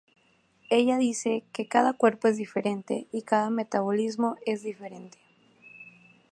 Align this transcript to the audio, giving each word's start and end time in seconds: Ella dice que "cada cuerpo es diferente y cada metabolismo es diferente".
Ella 0.71 0.97
dice 0.97 1.43
que 1.53 1.67
"cada 1.67 1.93
cuerpo 1.93 2.27
es 2.27 2.35
diferente 2.35 3.05
y 3.11 3.21
cada 3.21 3.51
metabolismo 3.51 4.35
es 4.47 4.63
diferente". 4.63 5.19